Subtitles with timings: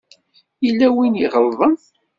[0.65, 1.75] Yella win i iɣelḍen.